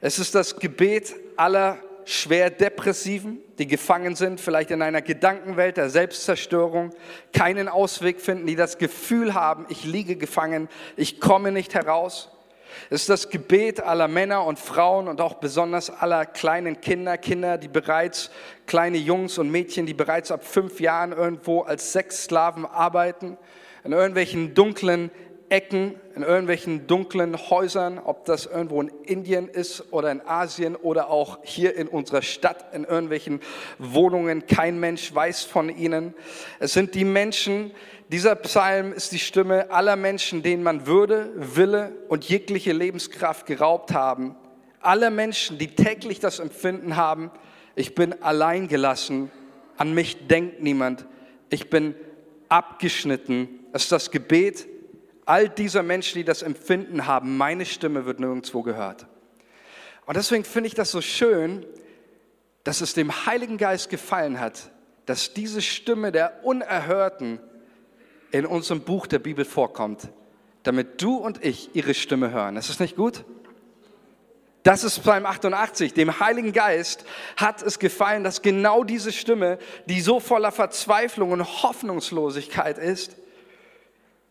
[0.00, 5.90] Es ist das Gebet aller schwer Depressiven, die gefangen sind, vielleicht in einer Gedankenwelt der
[5.90, 6.94] Selbstzerstörung,
[7.32, 12.35] keinen Ausweg finden, die das Gefühl haben, ich liege gefangen, ich komme nicht heraus.
[12.90, 17.58] Es ist das Gebet aller Männer und Frauen und auch besonders aller kleinen Kinder, Kinder,
[17.58, 18.30] die bereits,
[18.66, 23.36] kleine Jungs und Mädchen, die bereits ab fünf Jahren irgendwo als Sexsklaven arbeiten,
[23.84, 25.10] in irgendwelchen dunklen
[25.48, 31.08] Ecken, in irgendwelchen dunklen Häusern, ob das irgendwo in Indien ist oder in Asien oder
[31.08, 33.40] auch hier in unserer Stadt, in irgendwelchen
[33.78, 34.46] Wohnungen.
[34.46, 36.14] Kein Mensch weiß von ihnen.
[36.58, 37.70] Es sind die Menschen,
[38.08, 43.92] dieser Psalm ist die Stimme aller Menschen, denen man Würde, Wille und jegliche Lebenskraft geraubt
[43.92, 44.36] haben.
[44.80, 47.30] Alle Menschen, die täglich das Empfinden haben,
[47.74, 49.30] ich bin allein gelassen,
[49.76, 51.06] an mich denkt niemand,
[51.50, 51.94] ich bin
[52.48, 53.48] abgeschnitten.
[53.72, 54.66] Es ist das Gebet
[55.26, 59.06] all dieser Menschen, die das Empfinden haben, meine Stimme wird nirgendwo gehört.
[60.06, 61.66] Und deswegen finde ich das so schön,
[62.62, 64.70] dass es dem Heiligen Geist gefallen hat,
[65.04, 67.40] dass diese Stimme der Unerhörten
[68.30, 70.08] in unserem Buch der Bibel vorkommt,
[70.62, 72.56] damit du und ich ihre Stimme hören.
[72.56, 73.24] Ist das nicht gut?
[74.62, 75.94] Das ist Psalm 88.
[75.94, 77.04] Dem Heiligen Geist
[77.36, 83.16] hat es gefallen, dass genau diese Stimme, die so voller Verzweiflung und Hoffnungslosigkeit ist,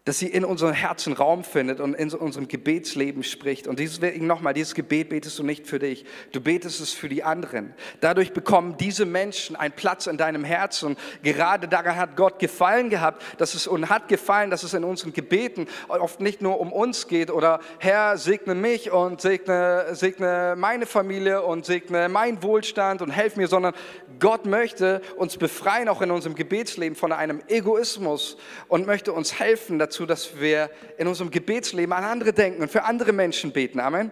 [0.05, 3.67] dass sie in unserem Herzen Raum findet und in unserem Gebetsleben spricht.
[3.67, 7.23] Und deswegen nochmal, dieses Gebet betest du nicht für dich, du betest es für die
[7.23, 7.73] anderen.
[8.01, 10.95] Dadurch bekommen diese Menschen einen Platz in deinem Herzen.
[11.23, 15.11] Gerade daran hat Gott gefallen gehabt, dass es und hat gefallen, dass es in unseren
[15.11, 20.85] Gebeten oft nicht nur um uns geht oder Herr, segne mich und segne, segne meine
[20.85, 23.73] Familie und segne meinen Wohlstand und helf mir, sondern
[24.19, 28.37] Gott möchte uns befreien, auch in unserem Gebetsleben, von einem Egoismus
[28.67, 32.84] und möchte uns helfen dazu, dass wir in unserem Gebetsleben an andere denken und für
[32.84, 33.79] andere Menschen beten.
[33.79, 34.12] Amen.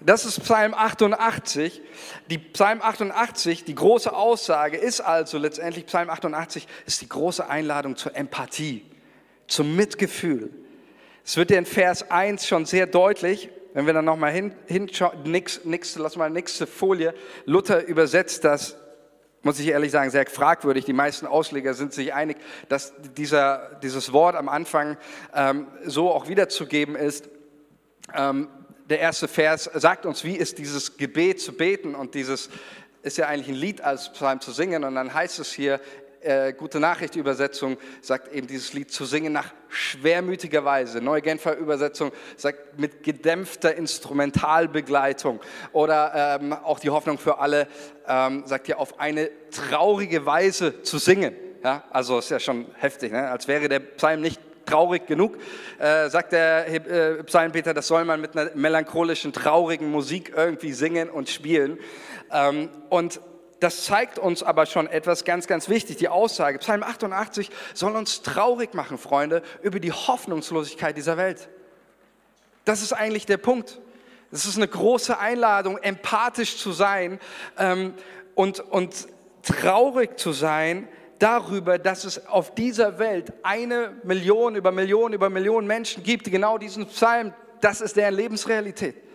[0.00, 1.80] Das ist Psalm 88.
[2.30, 7.96] Die Psalm 88, die große Aussage ist also letztendlich, Psalm 88 ist die große Einladung
[7.96, 8.84] zur Empathie,
[9.46, 10.50] zum Mitgefühl.
[11.24, 15.64] Es wird in Vers 1 schon sehr deutlich, wenn wir dann nochmal hin, hinschauen, nix,
[15.64, 17.12] nix, lass mal nächste Folie.
[17.44, 18.76] Luther übersetzt das,
[19.42, 20.84] muss ich ehrlich sagen, sehr fragwürdig.
[20.84, 24.96] Die meisten Ausleger sind sich einig, dass dieser, dieses Wort am Anfang
[25.34, 27.28] ähm, so auch wiederzugeben ist.
[28.14, 28.48] Ähm,
[28.88, 32.48] der erste Vers sagt uns, wie ist dieses Gebet zu beten und dieses
[33.02, 35.80] ist ja eigentlich ein Lied als Psalm zu singen und dann heißt es hier,
[36.20, 41.00] äh, Gute Nachricht Übersetzung sagt eben dieses Lied zu singen nach schwermütiger Weise.
[41.00, 45.40] Neue Genfer Übersetzung sagt mit gedämpfter Instrumentalbegleitung.
[45.72, 47.68] Oder ähm, auch die Hoffnung für alle
[48.06, 51.34] ähm, sagt ja auf eine traurige Weise zu singen.
[51.62, 53.28] Ja, also ist ja schon heftig, ne?
[53.28, 55.38] als wäre der Psalm nicht traurig genug,
[55.78, 61.10] äh, sagt der äh, Psalmbeter, das soll man mit einer melancholischen, traurigen Musik irgendwie singen
[61.10, 61.78] und spielen.
[62.30, 63.20] Ähm, und
[63.60, 65.96] das zeigt uns aber schon etwas ganz, ganz wichtig.
[65.96, 71.48] Die Aussage, Psalm 88 soll uns traurig machen, Freunde, über die Hoffnungslosigkeit dieser Welt.
[72.64, 73.80] Das ist eigentlich der Punkt.
[74.30, 77.18] Es ist eine große Einladung, empathisch zu sein
[77.58, 77.94] ähm,
[78.34, 79.08] und, und
[79.42, 80.86] traurig zu sein
[81.18, 86.30] darüber, dass es auf dieser Welt eine Million über Millionen über Millionen Menschen gibt, die
[86.30, 89.07] genau diesen Psalm, das ist deren Lebensrealität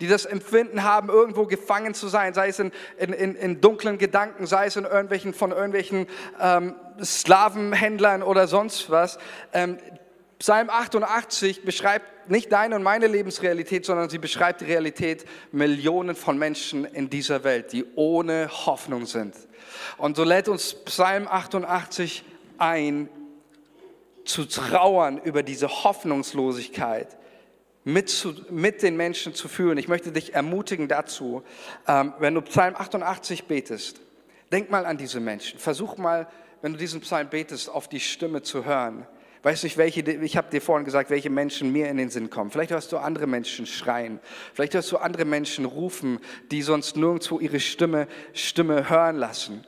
[0.00, 3.98] die das Empfinden haben, irgendwo gefangen zu sein, sei es in, in, in, in dunklen
[3.98, 6.06] Gedanken, sei es in irgendwelchen, von irgendwelchen
[6.40, 9.18] ähm, Slavenhändlern oder sonst was.
[9.52, 9.78] Ähm,
[10.38, 16.38] Psalm 88 beschreibt nicht deine und meine Lebensrealität, sondern sie beschreibt die Realität Millionen von
[16.38, 19.34] Menschen in dieser Welt, die ohne Hoffnung sind.
[19.96, 22.24] Und so lädt uns Psalm 88
[22.58, 23.08] ein,
[24.24, 27.16] zu trauern über diese Hoffnungslosigkeit,
[27.88, 29.78] mit, zu, mit den Menschen zu fühlen.
[29.78, 31.42] Ich möchte dich ermutigen dazu,
[31.86, 34.00] ähm, wenn du Psalm 88 betest,
[34.52, 35.58] denk mal an diese Menschen.
[35.58, 36.28] Versuch mal,
[36.60, 39.06] wenn du diesen Psalm betest, auf die Stimme zu hören.
[39.42, 42.50] Weißt du, welche, ich habe dir vorhin gesagt, welche Menschen mir in den Sinn kommen.
[42.50, 44.20] Vielleicht hörst du andere Menschen schreien.
[44.52, 46.18] Vielleicht hörst du andere Menschen rufen,
[46.50, 49.64] die sonst nirgendwo ihre Stimme, Stimme hören lassen.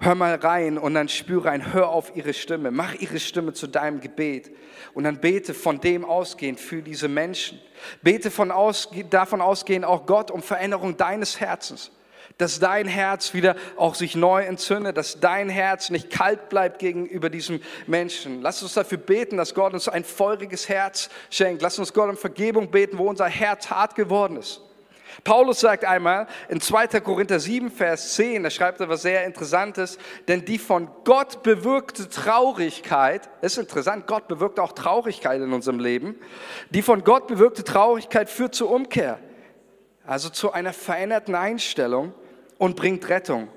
[0.00, 3.66] Hör mal rein und dann spüre ein, hör auf ihre Stimme, mach ihre Stimme zu
[3.66, 4.52] deinem Gebet
[4.94, 7.60] und dann bete von dem ausgehend für diese Menschen.
[8.02, 11.90] Bete von aus, davon ausgehend auch Gott um Veränderung deines Herzens,
[12.36, 17.28] dass dein Herz wieder auch sich neu entzündet, dass dein Herz nicht kalt bleibt gegenüber
[17.28, 18.40] diesem Menschen.
[18.40, 21.60] Lass uns dafür beten, dass Gott uns ein feuriges Herz schenkt.
[21.60, 24.60] Lass uns Gott um Vergebung beten, wo unser Herz hart geworden ist.
[25.24, 27.00] Paulus sagt einmal in 2.
[27.00, 32.08] Korinther 7, Vers 10, da schreibt er was sehr Interessantes, denn die von Gott bewirkte
[32.08, 36.16] Traurigkeit, ist interessant, Gott bewirkt auch Traurigkeit in unserem Leben,
[36.70, 39.18] die von Gott bewirkte Traurigkeit führt zur Umkehr,
[40.06, 42.12] also zu einer veränderten Einstellung
[42.58, 43.48] und bringt Rettung.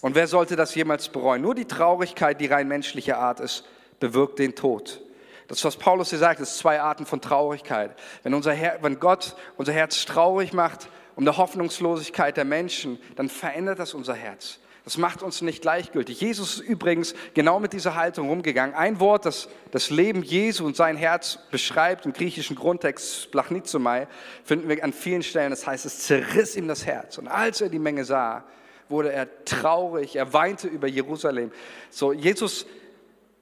[0.00, 1.42] Und wer sollte das jemals bereuen?
[1.42, 3.64] Nur die Traurigkeit, die rein menschlicher Art ist,
[3.98, 5.00] bewirkt den Tod.
[5.48, 7.96] Das, was Paulus hier sagt, ist zwei Arten von Traurigkeit.
[8.22, 13.28] Wenn, unser Her wenn Gott unser Herz traurig macht, um der Hoffnungslosigkeit der Menschen, dann
[13.28, 14.60] verändert das unser Herz.
[14.84, 16.20] Das macht uns nicht gleichgültig.
[16.20, 18.74] Jesus ist übrigens genau mit dieser Haltung umgegangen.
[18.74, 24.06] Ein Wort, das das Leben Jesu und sein Herz beschreibt im griechischen Grundtext Splachnizomai,
[24.44, 25.50] finden wir an vielen Stellen.
[25.50, 27.18] Das heißt, es zerriss ihm das Herz.
[27.18, 28.44] Und als er die Menge sah,
[28.88, 30.16] wurde er traurig.
[30.16, 31.52] Er weinte über Jerusalem.
[31.90, 32.64] So, Jesus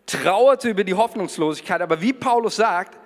[0.07, 1.83] trauerte über die Hoffnungslosigkeit.
[1.83, 2.99] Aber wie Paulus sagt,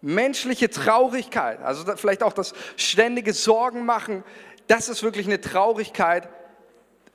[0.00, 4.24] menschliche Traurigkeit, also vielleicht auch das ständige Sorgen machen,
[4.66, 6.28] das ist wirklich eine Traurigkeit,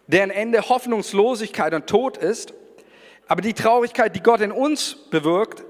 [0.07, 2.53] deren Ende Hoffnungslosigkeit und Tod ist.
[3.27, 5.63] Aber die Traurigkeit, die Gott in uns bewirkt,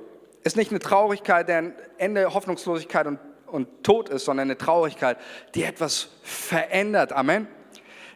[0.43, 5.17] ist nicht eine Traurigkeit, deren Ende Hoffnungslosigkeit und, und Tod ist, sondern eine Traurigkeit,
[5.55, 7.13] die etwas verändert.
[7.13, 7.47] Amen.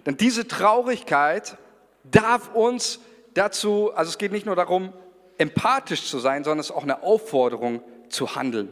[0.05, 1.57] Denn diese Traurigkeit
[2.03, 2.99] darf uns
[3.33, 4.93] dazu, also es geht nicht nur darum,
[5.37, 8.69] empathisch zu sein, sondern es ist auch eine Aufforderung zu handeln.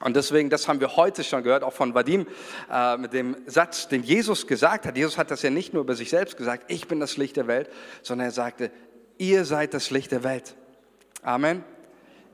[0.00, 2.26] Und deswegen, das haben wir heute schon gehört, auch von Vadim,
[2.70, 4.96] äh, mit dem Satz, den Jesus gesagt hat.
[4.96, 7.48] Jesus hat das ja nicht nur über sich selbst gesagt, ich bin das Licht der
[7.48, 7.68] Welt,
[8.02, 8.70] sondern er sagte,
[9.18, 10.54] ihr seid das Licht der Welt.
[11.22, 11.64] Amen.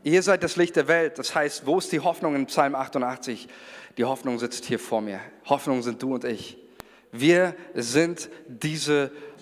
[0.02, 1.18] Ihr seid das Licht der Welt.
[1.18, 3.48] Das heißt, wo ist die Hoffnung in Psalm 88?
[3.96, 5.20] Die Hoffnung sitzt hier vor mir.
[5.46, 6.58] Hoffnung sind du und ich.
[7.12, 9.33] Wir sind diese Hoffnung.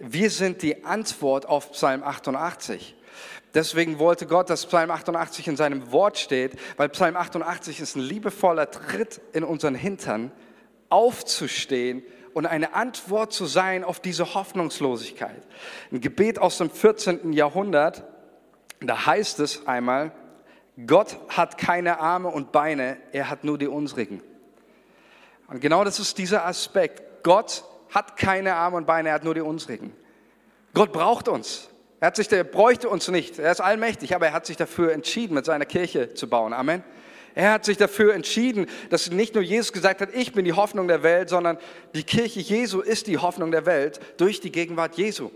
[0.00, 2.96] Wir sind die Antwort auf Psalm 88.
[3.54, 8.02] Deswegen wollte Gott, dass Psalm 88 in seinem Wort steht, weil Psalm 88 ist ein
[8.02, 10.32] liebevoller Tritt in unseren Hintern,
[10.88, 15.42] aufzustehen und eine Antwort zu sein auf diese Hoffnungslosigkeit.
[15.90, 17.32] Ein Gebet aus dem 14.
[17.32, 18.04] Jahrhundert,
[18.80, 20.12] da heißt es einmal,
[20.86, 24.22] Gott hat keine Arme und Beine, er hat nur die unsrigen.
[25.48, 27.22] Und genau das ist dieser Aspekt.
[27.22, 29.92] Gott hat keine Arme und Beine, er hat nur die unsrigen.
[30.74, 31.68] Gott braucht uns.
[32.00, 33.38] Er hat sich, der bräuchte uns nicht.
[33.38, 36.52] Er ist allmächtig, aber er hat sich dafür entschieden, mit seiner Kirche zu bauen.
[36.52, 36.82] Amen.
[37.34, 40.88] Er hat sich dafür entschieden, dass nicht nur Jesus gesagt hat, ich bin die Hoffnung
[40.88, 41.58] der Welt, sondern
[41.94, 45.30] die Kirche Jesu ist die Hoffnung der Welt durch die Gegenwart Jesu.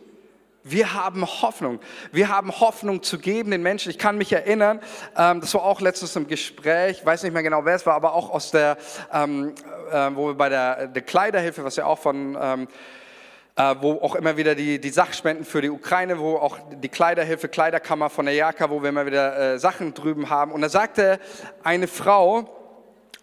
[0.69, 1.79] Wir haben Hoffnung.
[2.11, 3.91] Wir haben Hoffnung zu geben den Menschen.
[3.91, 4.81] Ich kann mich erinnern,
[5.17, 8.15] ähm, das war auch letztens im Gespräch, weiß nicht mehr genau, wer es war, aber
[8.15, 8.77] auch aus der,
[9.13, 9.55] ähm,
[9.93, 12.37] äh, wo wir bei der, der Kleiderhilfe, was ja auch von
[13.57, 17.49] äh, wo auch immer wieder die, die Sachspenden für die Ukraine, wo auch die Kleiderhilfe,
[17.49, 20.53] Kleiderkammer von der Jaka, wo wir immer wieder äh, Sachen drüben haben.
[20.53, 21.19] Und da sagte
[21.63, 22.56] eine Frau,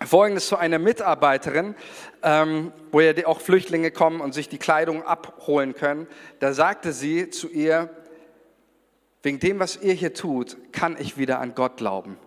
[0.05, 1.75] Folgendes zu einer Mitarbeiterin,
[2.21, 6.07] ähm, wo ja auch Flüchtlinge kommen und sich die Kleidung abholen können.
[6.39, 7.89] Da sagte sie zu ihr,
[9.21, 12.17] wegen dem, was ihr hier tut, kann ich wieder an Gott glauben.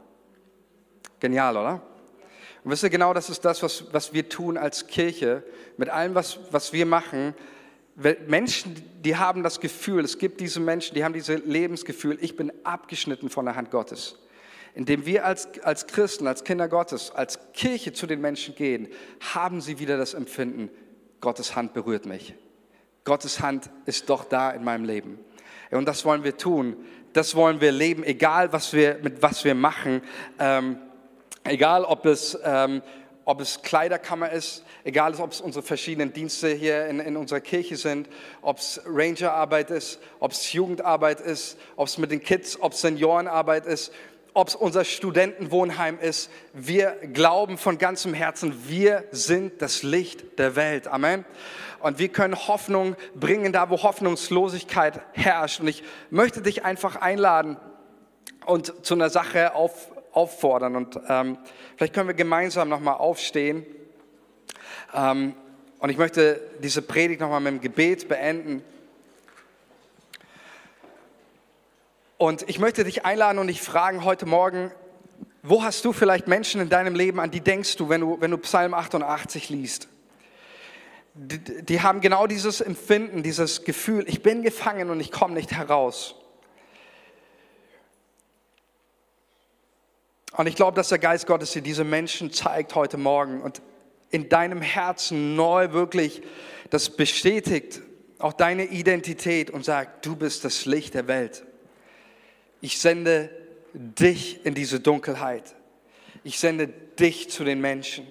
[1.21, 1.83] Genial, oder?
[2.65, 5.45] Und wisst ihr, genau das ist das, was, was wir tun als Kirche.
[5.77, 7.35] Mit allem, was, was wir machen,
[8.27, 12.53] Menschen, die haben das Gefühl, es gibt diese Menschen, die haben dieses Lebensgefühl, ich bin
[12.65, 14.19] abgeschnitten von der Hand Gottes.
[14.77, 18.89] Indem wir als, als Christen, als Kinder Gottes, als Kirche zu den Menschen gehen,
[19.35, 20.69] haben sie wieder das Empfinden,
[21.23, 22.35] Gottes Hand berührt mich.
[23.05, 25.19] Gottes Hand ist doch da in meinem Leben.
[25.71, 26.77] Und das wollen wir tun.
[27.15, 30.03] Das wollen wir leben, egal was wir, mit was wir machen.
[30.39, 30.79] Ähm,
[31.45, 32.83] egal ob es, ähm,
[33.25, 37.77] ob es Kleiderkammer ist, egal ob es unsere verschiedenen Dienste hier in, in unserer Kirche
[37.77, 38.11] sind,
[38.43, 42.83] ob es Rangerarbeit ist, ob es Jugendarbeit ist, ob es mit den Kids, ob es
[42.83, 43.91] Seniorenarbeit ist,
[44.37, 46.31] ob es unser Studentenwohnheim ist.
[46.53, 50.89] Wir glauben von ganzem Herzen, wir sind das Licht der Welt.
[50.89, 51.25] Amen.
[51.81, 55.61] Und wir können Hoffnung bringen, da wo Hoffnungslosigkeit herrscht.
[55.61, 57.57] Und ich möchte dich einfach einladen
[58.45, 60.77] und zu einer Sache auf, auffordern.
[60.77, 61.39] Und ähm,
[61.79, 63.65] vielleicht können wir gemeinsam nochmal aufstehen.
[64.95, 65.33] Ähm,
[65.79, 68.63] und ich möchte diese Predigt nochmal mit dem Gebet beenden.
[72.19, 74.73] Und ich möchte dich einladen und dich fragen heute Morgen,
[75.43, 78.31] wo hast du vielleicht Menschen in deinem Leben, an die denkst du, wenn du, wenn
[78.31, 79.89] du Psalm 88 liest?
[81.15, 85.53] Die, die haben genau dieses Empfinden, dieses Gefühl, ich bin gefangen und ich komme nicht
[85.53, 86.15] heraus.
[90.33, 93.63] Und ich glaube, dass der Geist Gottes dir diese Menschen zeigt heute Morgen und
[94.11, 96.23] in deinem Herzen neu wirklich
[96.71, 97.81] das bestätigt,
[98.19, 101.46] auch deine Identität und sagt, du bist das Licht der Welt.
[102.61, 103.31] Ich sende
[103.73, 105.55] dich in diese Dunkelheit.
[106.25, 108.07] Ich sende dich zu den Menschen.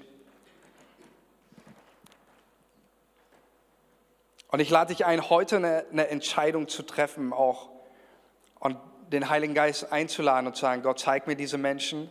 [4.49, 7.69] Und ich lade dich ein, heute eine, eine, Entscheidung zu treffen, auch
[8.59, 8.77] und
[9.11, 12.09] den Heiligen Geist einzuladen und zu sagen, Gott, zeig mir diese Menschen.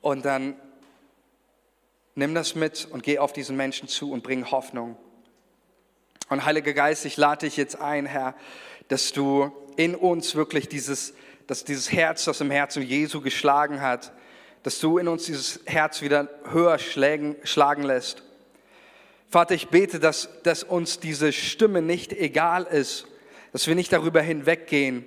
[0.00, 0.56] Und dann
[2.16, 4.96] Nimm das mit und geh auf diesen Menschen zu und bring Hoffnung.
[6.28, 8.34] Und Heiliger Geist, ich lade dich jetzt ein, Herr,
[8.88, 11.14] dass du in uns wirklich dieses,
[11.46, 14.12] dass dieses Herz, das im Herzen Jesu geschlagen hat,
[14.62, 18.22] dass du in uns dieses Herz wieder höher schlagen, schlagen lässt.
[19.28, 23.06] Vater, ich bete, dass, dass uns diese Stimme nicht egal ist,
[23.52, 25.06] dass wir nicht darüber hinweggehen,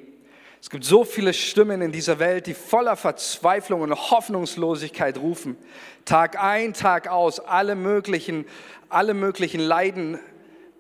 [0.59, 5.55] es gibt so viele Stimmen in dieser Welt, die voller Verzweiflung und Hoffnungslosigkeit rufen.
[6.03, 8.45] Tag ein, Tag aus, alle möglichen,
[8.89, 10.19] alle möglichen Leiden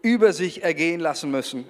[0.01, 1.65] über sich ergehen lassen müssen.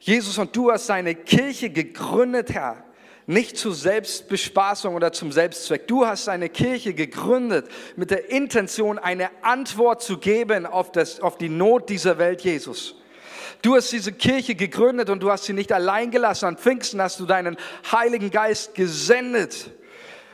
[0.00, 2.84] Jesus und du hast deine Kirche gegründet, Herr.
[3.26, 5.88] Nicht zur Selbstbespaßung oder zum Selbstzweck.
[5.88, 11.38] Du hast deine Kirche gegründet mit der Intention, eine Antwort zu geben auf, das, auf
[11.38, 12.96] die Not dieser Welt, Jesus.
[13.62, 16.44] Du hast diese Kirche gegründet und du hast sie nicht allein gelassen.
[16.44, 17.56] An Pfingsten hast du deinen
[17.90, 19.70] Heiligen Geist gesendet.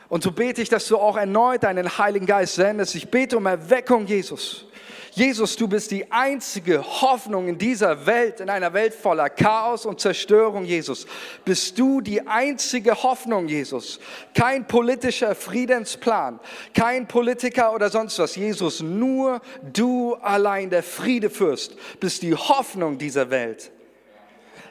[0.09, 2.95] Und so bete ich, dass du auch erneut deinen Heiligen Geist sendest.
[2.95, 4.65] Ich bete um Erweckung, Jesus.
[5.13, 9.99] Jesus, du bist die einzige Hoffnung in dieser Welt, in einer Welt voller Chaos und
[9.99, 11.05] Zerstörung, Jesus.
[11.43, 13.99] Bist du die einzige Hoffnung, Jesus.
[14.33, 16.39] Kein politischer Friedensplan,
[16.73, 18.37] kein Politiker oder sonst was.
[18.37, 19.41] Jesus, nur
[19.73, 23.69] du allein, der Friedefürst, bist die Hoffnung dieser Welt.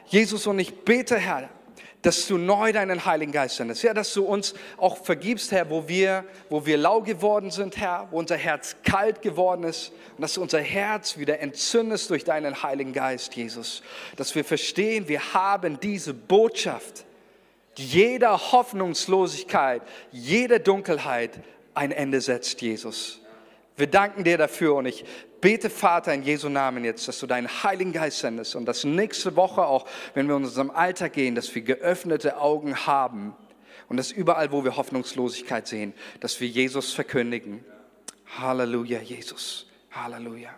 [0.07, 1.49] Jesus, und ich bete, Herr,
[2.01, 3.83] dass du neu deinen Heiligen Geist sendest.
[3.83, 8.07] Ja, dass du uns auch vergibst, Herr, wo wir, wo wir lau geworden sind, Herr,
[8.11, 9.91] wo unser Herz kalt geworden ist.
[10.17, 13.83] Und dass du unser Herz wieder entzündest durch deinen Heiligen Geist, Jesus.
[14.15, 17.05] Dass wir verstehen, wir haben diese Botschaft,
[17.75, 21.39] jeder Hoffnungslosigkeit, jeder Dunkelheit
[21.73, 23.20] ein Ende setzt, Jesus.
[23.77, 25.05] Wir danken dir dafür und ich
[25.39, 29.35] bete, Vater, in Jesu Namen jetzt, dass du deinen Heiligen Geist sendest und dass nächste
[29.35, 33.35] Woche auch, wenn wir in unserem Alltag gehen, dass wir geöffnete Augen haben
[33.89, 37.65] und dass überall, wo wir Hoffnungslosigkeit sehen, dass wir Jesus verkündigen.
[38.37, 39.67] Halleluja, Jesus.
[39.91, 40.51] Halleluja.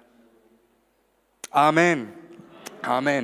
[1.50, 2.12] Amen.
[2.82, 3.22] Amen.